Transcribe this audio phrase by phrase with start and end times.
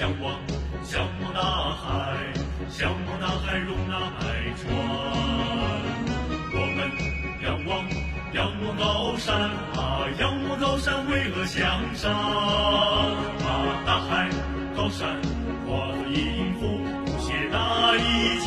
[0.00, 0.32] 向往，
[0.82, 1.42] 向往大
[1.76, 2.16] 海，
[2.70, 4.24] 向往大海容纳百
[4.56, 4.64] 川。
[6.54, 6.88] 我们
[7.44, 7.84] 仰望，
[8.32, 9.38] 仰望高山
[9.76, 13.44] 啊，仰望高山巍峨向上啊，
[13.84, 14.30] 大海，
[14.74, 15.20] 高山，
[15.68, 18.40] 化作音符，谱写大义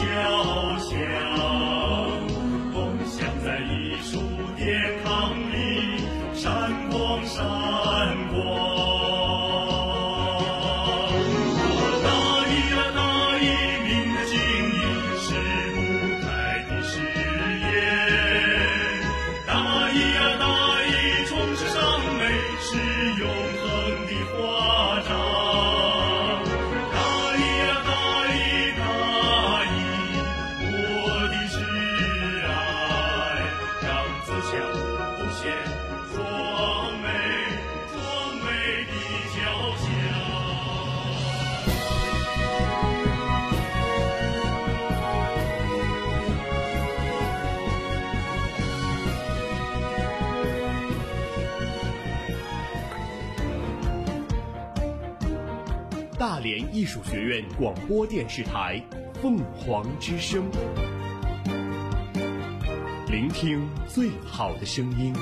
[56.23, 58.81] 大连艺术学院广播电视台
[59.21, 60.49] 《凤凰之声》，
[63.11, 65.13] 聆听最好的声音。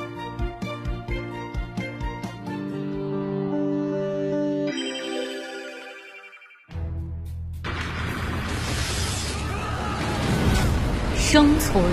[11.18, 11.84] 生存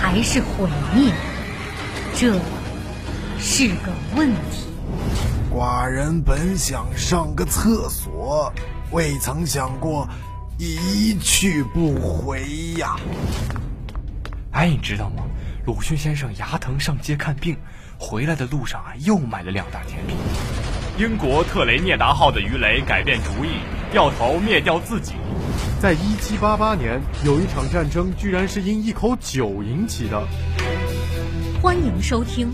[0.00, 1.12] 还是毁灭，
[2.14, 2.40] 这
[3.38, 4.75] 是个问题。
[5.52, 8.52] 寡人本想上个厕所，
[8.90, 10.08] 未曾想过
[10.58, 12.42] 一去不回
[12.78, 12.96] 呀。
[14.50, 15.22] 哎，你知道吗？
[15.64, 17.56] 鲁迅先生牙疼上街看病，
[17.98, 20.16] 回来的路上啊，又买了两大甜品。
[20.98, 23.60] 英国特雷涅达号的鱼雷改变主意，
[23.92, 25.14] 掉头灭掉自己。
[25.80, 30.22] 在一七八八年，有一场战争居然是因一口酒引起的。
[31.62, 32.48] 欢迎收听《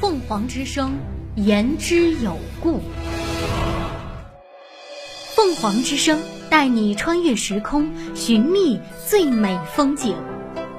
[0.00, 0.90] 凤凰之声》
[1.36, 2.80] 言之有故。
[5.34, 10.16] 凤凰之声带你穿越时空，寻觅最美风景。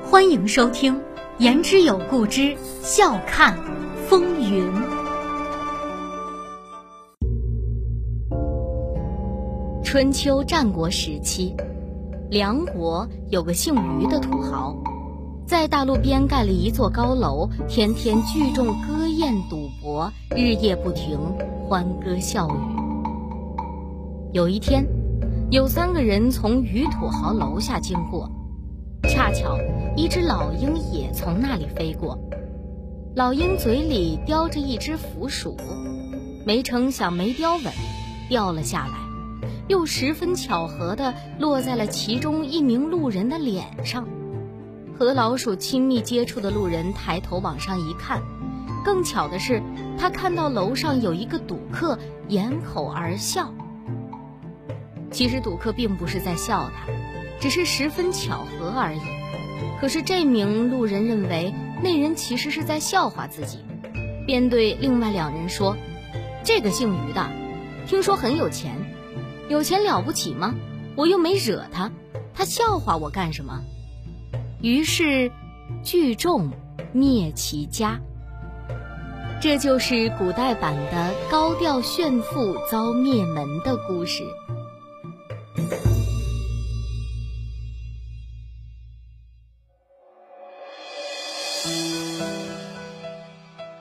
[0.01, 0.95] 欢迎收听
[1.39, 3.59] 《言之有故之笑看
[4.07, 4.63] 风云》。
[9.83, 11.53] 春秋战国时期，
[12.29, 14.73] 梁国有个姓于的土豪，
[15.45, 21.19] 在大路边盖了一座高楼，天天聚众歌宴赌博，日夜不停，
[21.67, 22.53] 欢歌笑语。
[24.33, 24.83] 有一天，
[25.51, 28.27] 有三个人从于土豪楼下经过，
[29.03, 29.55] 恰巧
[29.95, 32.17] 一只老鹰也从那里飞过。
[33.15, 35.55] 老鹰嘴里叼着一只腐鼠，
[36.43, 37.65] 没成想没叼稳，
[38.29, 38.93] 掉了下来。
[39.67, 44.07] 又十分巧合地落在了其中一名路人的脸上。
[44.97, 48.21] 和老鼠亲密接触的路人抬头往上一看，
[48.83, 49.61] 更巧的是，
[49.97, 53.53] 他看到楼上有一个赌客掩口而笑。
[55.11, 56.91] 其实赌客并不是在笑他，
[57.39, 59.01] 只是十分巧合而已。
[59.79, 61.53] 可是这名路人认为
[61.83, 63.59] 那人其实是在笑话自己，
[64.25, 65.77] 便对另外两人说
[66.43, 67.29] ：“这个姓于的，
[67.85, 68.75] 听说很有钱。”
[69.47, 70.55] 有钱了不起吗？
[70.95, 71.91] 我又没惹他，
[72.33, 73.61] 他笑话我干什么？
[74.61, 75.31] 于是
[75.83, 76.49] 聚众
[76.91, 77.99] 灭其家。
[79.41, 84.23] 这就是古代版的高调炫富遭灭门的故事。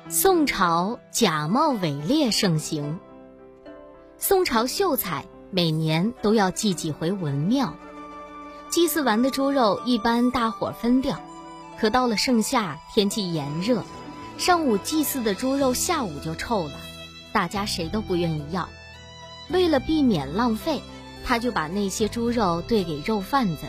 [0.09, 2.99] 宋朝假冒伪劣盛行，
[4.19, 5.25] 宋朝秀才。
[5.51, 7.73] 每年都要祭几回文庙，
[8.75, 11.21] 祭祀完的猪肉一般大伙分掉，
[11.79, 13.85] 可到了盛夏，天气炎热，
[14.37, 16.73] 上午祭祀的猪肉下午就臭了，
[17.33, 18.69] 大家谁都不愿意要。
[19.49, 20.83] 为了避免浪费，
[21.25, 23.67] 他就把那些猪肉兑给肉贩子，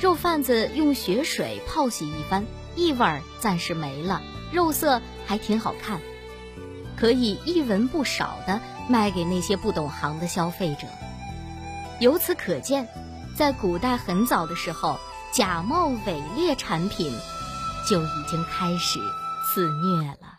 [0.00, 2.44] 肉贩子用血水泡洗一番，
[2.74, 6.00] 异味暂时没了，肉色还挺好看，
[6.96, 10.88] 可以一文不少的卖给那些不懂行的消费者。
[12.00, 12.88] 由此可见，
[13.34, 14.98] 在古代很早的时候，
[15.32, 17.10] 假冒伪劣产品
[17.88, 19.00] 就已经开始
[19.44, 20.38] 肆虐了。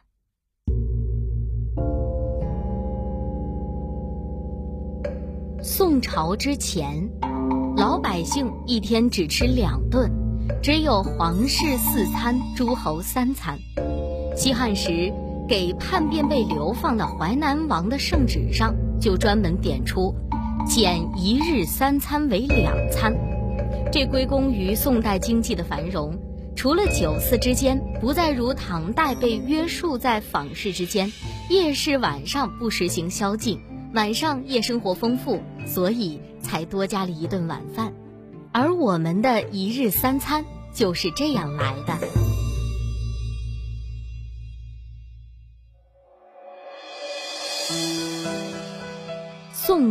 [5.63, 7.09] 宋朝之前，
[7.75, 10.11] 老百姓一天只吃两顿，
[10.61, 13.57] 只有皇室四餐，诸侯三餐。
[14.35, 15.11] 西汉时，
[15.47, 20.13] 给叛变被流放的淮南王的圣旨上就专门点出。
[20.65, 23.13] 减一日三餐为两餐，
[23.91, 26.17] 这归功于宋代经济的繁荣。
[26.55, 31.11] 除了酒肆之间不再如唐代被约束在坊市之间，
[31.49, 33.59] 夜市晚上不实行宵禁，
[33.93, 37.93] 晚上夜生活丰富，所以才多加了一顿晚饭。
[38.53, 42.22] 而我们的一日三餐就是这样来的。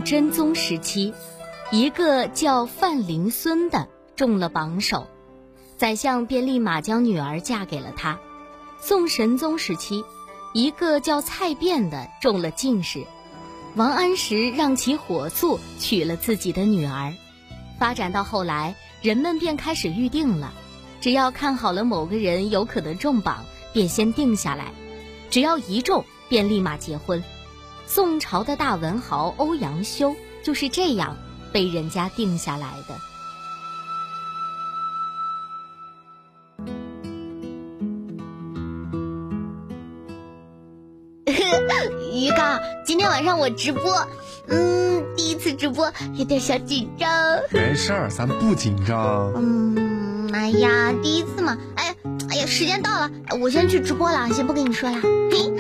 [0.03, 1.15] 真宗时期，
[1.71, 5.07] 一个叫范灵孙的中了榜首。
[5.77, 8.19] 宰相便立马将女儿嫁给了他。
[8.81, 10.05] 宋神宗时期，
[10.55, 13.05] 一个叫蔡卞的中了进士，
[13.77, 17.15] 王安石让其火速娶了自己的女儿。
[17.79, 20.53] 发展到后来，人们便开始预定了，
[21.01, 24.73] 只要看好了某个人有可能中榜，便先定下来，
[25.31, 27.23] 只要一中便立马结婚。
[27.95, 31.15] 宋朝的大文豪欧阳修就是这样
[31.53, 32.95] 被人家定下来的。
[42.15, 44.09] 鱼缸，今天晚上我直播，
[44.49, 47.11] 嗯，第一次直播有点小紧张。
[47.51, 49.31] 没事儿，咱不紧张。
[49.37, 51.95] 嗯，哎呀，第一次嘛，哎，
[52.31, 54.97] 哎呀，时间到了，我先去直播了，先不跟你说了。
[55.31, 55.53] 嘿，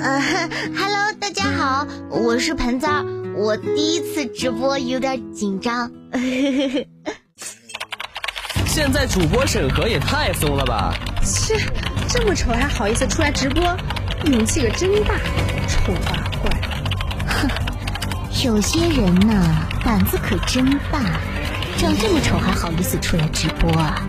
[0.00, 0.20] 呃
[0.76, 2.88] ，Hello，大家好，我是盆栽，
[3.34, 5.90] 我第一次直播有点紧张。
[8.64, 10.94] 现在主播审核也太松了吧？
[11.24, 11.56] 切。
[12.08, 13.62] 这么丑还好意思出来直播，
[14.26, 15.14] 勇气可真大！
[15.68, 16.12] 丑八
[16.42, 16.50] 怪，
[17.26, 17.50] 哼，
[18.44, 21.00] 有些人呢胆子可真大，
[21.76, 24.00] 长这么丑还好意思出来直播啊！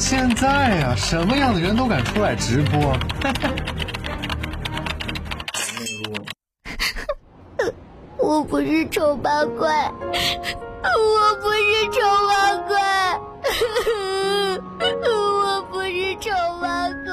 [0.00, 2.96] 哼，现在呀，什么样的人都敢出来直播。
[8.16, 12.80] 我不是丑八怪，我不是丑八怪。
[14.72, 16.30] 我不是丑
[16.60, 17.10] 八怪！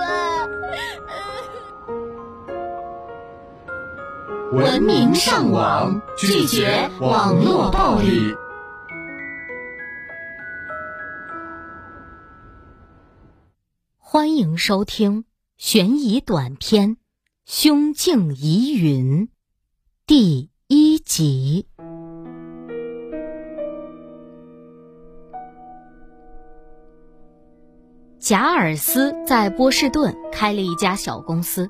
[4.54, 8.34] 文明上网，拒绝网络暴力。
[14.10, 15.26] 欢迎收听
[15.58, 16.92] 悬疑短篇
[17.46, 19.28] 《凶境疑云》
[20.06, 21.68] 第一集。
[28.18, 31.70] 贾尔斯在波士顿开了一家小公司，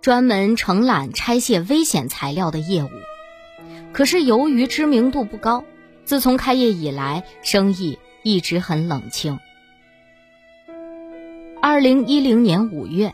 [0.00, 2.88] 专门承揽拆卸危险材料的业务。
[3.92, 5.62] 可是由于知名度不高，
[6.06, 9.38] 自从开业以来，生意一直很冷清。
[11.68, 13.12] 二零一零年五月，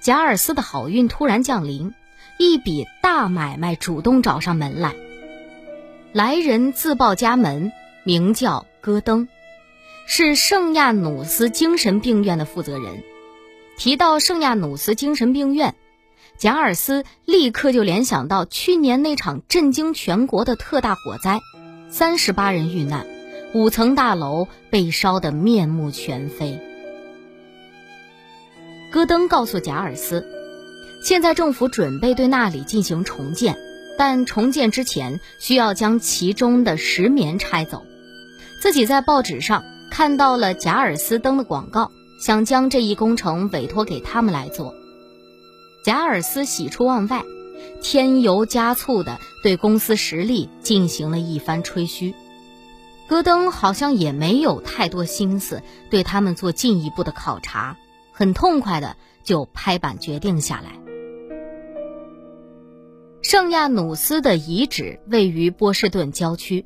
[0.00, 1.92] 贾尔斯的好运突然降临，
[2.38, 4.94] 一笔大买卖主动找上门来。
[6.12, 7.72] 来人自报家门，
[8.04, 9.26] 名叫戈登。
[10.06, 13.02] 是圣亚努斯精神病院的负责人。
[13.76, 15.74] 提到圣亚努斯精神病院，
[16.38, 21.40] 贾尔斯立刻就联想到去年那场震惊全国的特大火灾，
[21.90, 23.04] 三十八人遇难，
[23.52, 26.60] 五层大楼被烧得面目全非。
[28.92, 30.28] 戈登告诉贾尔斯，
[31.02, 33.56] 现在政府准备对那里进行重建，
[33.96, 37.86] 但重建之前需要将其中的石棉拆走。
[38.60, 39.64] 自己在报纸上。
[39.90, 44.74] 看到了贾尔斯登的广告，想将这一工程委托给他们来做。
[45.84, 47.22] 贾尔斯喜出望外，
[47.82, 52.14] 添油加醋的对公司实力进行了一番吹嘘。
[53.06, 57.76] 戈登好像也没有太多心思对他们做进一步的考察，
[58.22, 60.78] 很痛快的就拍板决定下来。
[63.20, 66.64] 圣亚努斯的遗址位于波士顿郊区，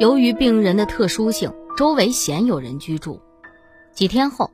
[0.00, 1.54] 由于病人的特殊性。
[1.76, 3.20] 周围鲜有人居住。
[3.92, 4.50] 几天后，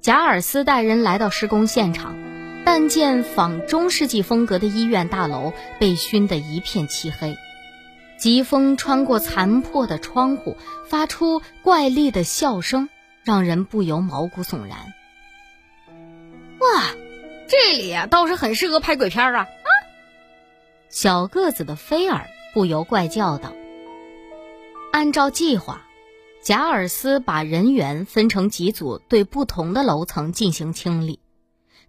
[0.00, 2.14] 贾尔斯带人来到施工现场，
[2.64, 7.34] 但见仿中世纪风格的医院大楼被熏得一片漆黑，
[8.16, 10.56] 疾风穿过残破的窗户，
[10.86, 12.88] 发出怪异的笑声，
[13.24, 14.94] 让人不由毛骨悚然。
[16.60, 16.94] 哇，
[17.48, 19.40] 这里啊倒是很适合拍鬼片啊！
[19.40, 19.46] 啊，
[20.88, 23.52] 小个子的菲尔不由怪叫道
[24.92, 25.86] ：“按照计划。”
[26.42, 31.20] 贾尔斯把人员分成几组，对不同的楼层进行清理。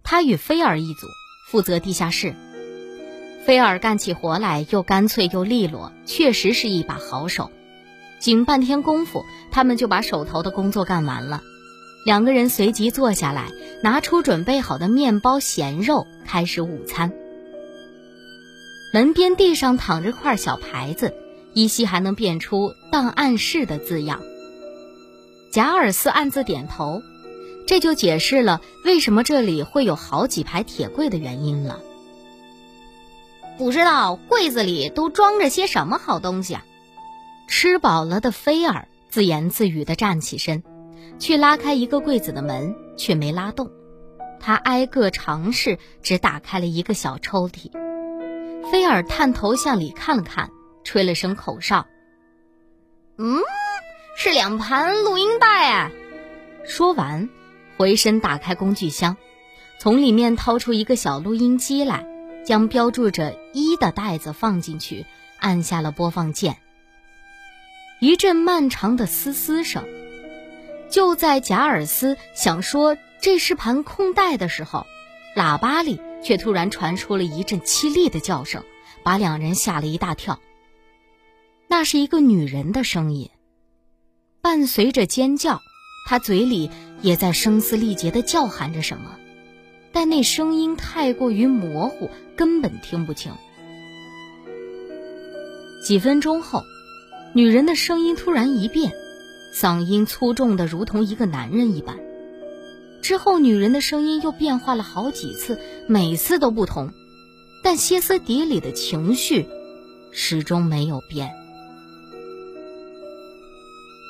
[0.02, 1.06] 他与菲尔一组，
[1.48, 2.34] 负责地下室。
[3.46, 7.50] 菲尔干起活来又干脆又利落，确实是一把好手。
[8.18, 11.42] 仅半天功夫，他们就把手头的工作干完了。
[12.04, 13.50] 两个人随即坐下来，
[13.82, 17.12] 拿出准备好的面包、咸肉，开始午餐。
[18.92, 21.14] 门边地上躺着块小牌子，
[21.54, 24.20] 依稀还能辨出“档案室”的字样。
[25.52, 27.00] 贾尔斯暗自点头，
[27.66, 31.80] 这就解释了为什么这里会有好几排铁柜的原因了。
[33.58, 36.64] 不知道柜子里都装着些什么好东西啊？
[37.46, 40.62] 吃饱了的菲尔自言自语地站起身，
[41.22, 43.70] 去拉开一个柜子的门，却没拉动。
[44.40, 47.70] 他挨个尝试，只打开了一个小抽屉。
[48.72, 50.50] 菲尔探头向里看了看，
[50.82, 51.86] 吹了声口哨
[53.18, 53.40] ：“嗯，
[54.16, 55.92] 是两盘录音带。”啊。
[56.64, 57.28] 说完，
[57.76, 59.16] 回身打开工具箱，
[59.78, 62.04] 从里面掏出一个小录音机来，
[62.44, 65.06] 将标注着“一”的袋子放进去，
[65.38, 66.56] 按下了播放键。
[68.00, 69.84] 一阵漫长的嘶嘶声。
[70.92, 74.86] 就在贾尔斯想说这是盘空带的时候，
[75.34, 78.62] 喇叭里却突然传出了一阵凄厉的叫声，
[79.02, 80.38] 把两人吓了一大跳。
[81.66, 83.30] 那是一个女人的声音，
[84.42, 85.62] 伴随着尖叫，
[86.06, 86.70] 她嘴里
[87.00, 89.16] 也在声嘶力竭地叫喊着什么，
[89.92, 93.32] 但那声音太过于模糊，根本听不清。
[95.82, 96.62] 几分钟后。
[97.34, 98.92] 女人的声音突然一变，
[99.52, 101.98] 嗓音粗重的如同一个男人一般。
[103.02, 106.90] 之后，女人的声音又变化了好几次，每次都不同，
[107.62, 109.46] 但歇斯底里的情绪
[110.12, 111.32] 始终没有变。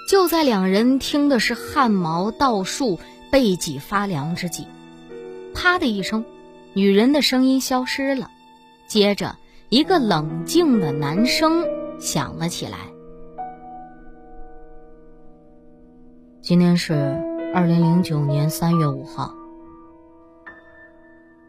[0.09, 4.67] 就在两人听的是汗毛倒竖、背脊发凉之际，
[5.55, 6.23] 啪的一声，
[6.75, 8.31] 女人的声音消失了，
[8.87, 9.39] 接着
[9.71, 11.65] 一个冷静的男声
[11.99, 12.92] 响了起来。
[16.43, 16.93] 今天是
[17.55, 19.33] 二零零九年三月五号。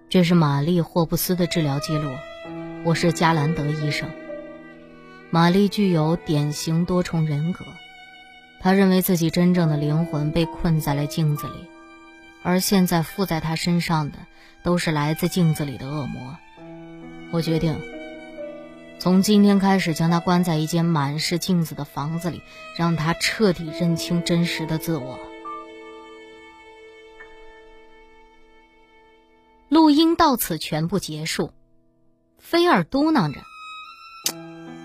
[0.08, 2.12] 这是玛丽·霍布斯的治疗记录。
[2.84, 4.08] 我是加兰德医生。
[5.32, 7.66] 玛丽具有典型多重人格，
[8.60, 11.66] 她认为自己真正的灵魂被困在了镜子里，
[12.44, 14.20] 而现在附在她身上的
[14.62, 16.38] 都是来自镜子里的恶魔。
[17.32, 17.93] 我决定。
[19.04, 22.42] 从今天开始，将他关在一间满是镜子的房子里，
[22.78, 25.20] 让他彻底认清真实的自我。
[29.68, 31.52] 录音到此全部结束。
[32.40, 33.42] 菲尔嘟囔着：“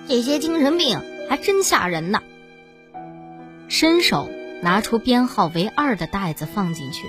[0.09, 2.21] 这些精神病还真吓人呢。”
[3.71, 4.29] 伸手
[4.65, 7.07] 拿出编号为二的袋子放进去，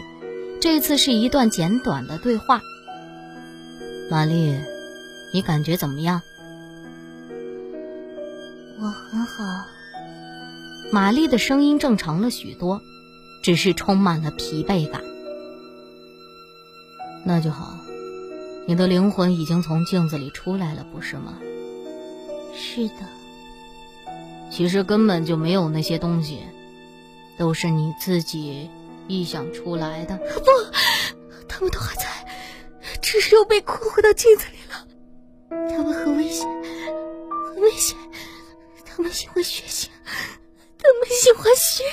[0.61, 2.61] 这次是一段简短的对话。
[4.11, 4.55] 玛丽，
[5.33, 6.21] 你感觉怎么样？
[9.11, 9.65] 我很好，
[10.91, 12.79] 玛丽的声音正常了许多，
[13.41, 15.01] 只是充满了疲惫感。
[17.25, 17.73] 那就好，
[18.67, 21.39] 你的灵魂已经从镜子里出来了，不是吗？
[22.55, 22.93] 是的。
[24.51, 26.41] 其实根本就没有那些东西，
[27.39, 28.69] 都是你自己
[29.07, 30.17] 臆想出来的。
[30.17, 30.51] 不，
[31.47, 32.03] 他们都还在，
[33.01, 34.87] 只是又被困回到镜子里了。
[35.71, 36.47] 他们很危险，
[37.47, 37.97] 很危险。
[38.99, 39.87] 他们喜欢血腥，
[40.77, 41.85] 他们喜欢血，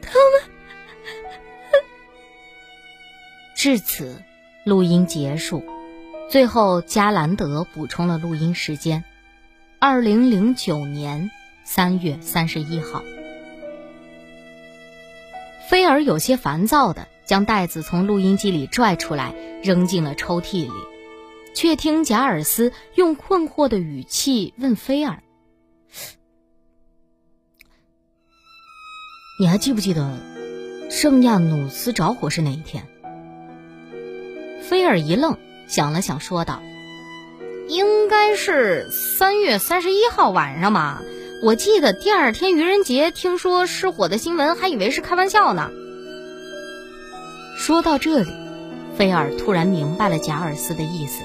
[0.00, 0.42] 他们。
[3.54, 4.22] 至此，
[4.64, 5.62] 录音结束。
[6.30, 9.04] 最后，加兰德补充了录音时间：
[9.78, 11.30] 二零零九年
[11.62, 13.04] 三月三十一号。
[15.68, 20.72] 菲尔有些烦躁的将袋子从录音机里拽出来，扔进了抽屉里。
[21.56, 25.22] 却听贾尔斯用困惑的语气问菲尔
[29.40, 30.18] ：“你还记不记得
[30.90, 32.86] 圣亚努斯着火是哪一天？”
[34.68, 36.60] 菲尔一愣，想了想，说道
[37.68, 41.00] ：“应该是三月三十一号晚上吧。
[41.42, 45.70] 我记得第二天愚人节，听说失火的新闻，还以为是开玩笑呢。”
[47.56, 48.30] 说到这里，
[48.98, 51.24] 菲尔突然明白了贾尔斯的意思。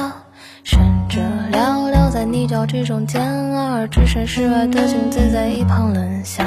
[2.67, 6.43] 之中见而置身事外的君子在一旁冷笑，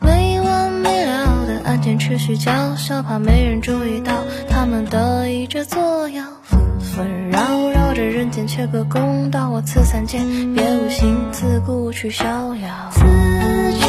[0.00, 4.12] 没完没了的案件持续叫嚣，怕没人注意到
[4.48, 6.24] 他们得意着作妖。
[6.42, 7.40] 纷纷扰
[7.70, 9.50] 扰着人间，缺个公道。
[9.50, 10.18] 我辞三界，
[10.54, 12.90] 别无心自顾去逍遥。
[12.92, 13.88] 此去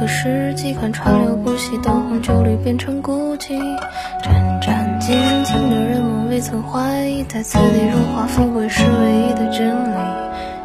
[0.00, 3.58] 个世纪，看川流不息灯红酒绿变成孤寂。
[4.22, 5.12] 战战兢
[5.44, 9.96] 兢的人们未曾怀疑，在此地荣华富贵是唯一的真理。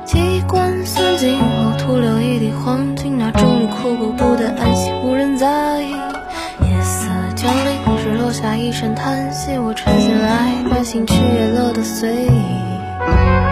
[0.05, 5.91] 机关算尽后，徒留一地黄金，那终于枯骨不得安息，无人在意。
[5.91, 13.50] 夜色降临，只落下一声叹息，我沉下来，关心去也乐得随意。